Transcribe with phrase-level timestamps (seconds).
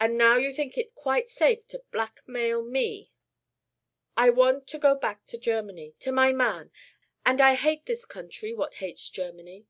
[0.00, 3.12] "And now you think it quite safe to blackmail me?"
[4.16, 6.72] "I want to go back to Germany to my man
[7.24, 9.68] and I hate this country what hates Germany."